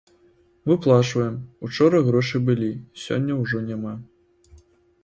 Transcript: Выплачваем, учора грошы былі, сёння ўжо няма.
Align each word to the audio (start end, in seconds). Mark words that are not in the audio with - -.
Выплачваем, 0.69 1.35
учора 1.67 2.01
грошы 2.09 2.43
былі, 2.49 2.71
сёння 3.05 3.39
ўжо 3.45 3.65
няма. 3.71 3.97